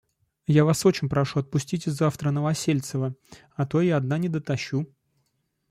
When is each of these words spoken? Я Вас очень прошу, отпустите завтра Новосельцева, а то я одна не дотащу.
Я 0.47 0.65
Вас 0.65 0.83
очень 0.87 1.09
прошу, 1.09 1.39
отпустите 1.41 1.91
завтра 1.91 2.31
Новосельцева, 2.31 3.15
а 3.51 3.67
то 3.67 3.81
я 3.81 3.97
одна 3.97 4.17
не 4.17 4.29
дотащу. 4.29 4.87